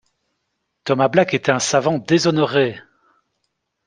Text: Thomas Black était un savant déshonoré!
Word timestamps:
Thomas 0.83 1.09
Black 1.09 1.35
était 1.35 1.51
un 1.51 1.59
savant 1.59 1.99
déshonoré! 1.99 2.79